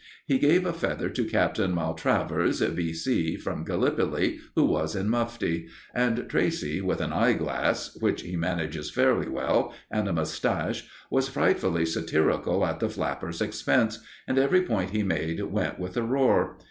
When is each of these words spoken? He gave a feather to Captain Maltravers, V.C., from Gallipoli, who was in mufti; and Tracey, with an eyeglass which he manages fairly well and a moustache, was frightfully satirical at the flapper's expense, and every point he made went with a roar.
He 0.25 0.39
gave 0.39 0.65
a 0.65 0.73
feather 0.73 1.11
to 1.11 1.25
Captain 1.25 1.75
Maltravers, 1.75 2.59
V.C., 2.59 3.35
from 3.37 3.63
Gallipoli, 3.63 4.39
who 4.55 4.63
was 4.65 4.95
in 4.95 5.07
mufti; 5.11 5.67
and 5.93 6.27
Tracey, 6.27 6.81
with 6.81 6.99
an 7.01 7.13
eyeglass 7.13 7.95
which 7.97 8.23
he 8.23 8.35
manages 8.35 8.89
fairly 8.89 9.29
well 9.29 9.75
and 9.91 10.07
a 10.07 10.13
moustache, 10.13 10.87
was 11.11 11.29
frightfully 11.29 11.85
satirical 11.85 12.65
at 12.65 12.79
the 12.79 12.89
flapper's 12.89 13.43
expense, 13.43 13.99
and 14.27 14.39
every 14.39 14.63
point 14.63 14.89
he 14.89 15.03
made 15.03 15.39
went 15.43 15.77
with 15.77 15.95
a 15.95 16.01
roar. 16.01 16.57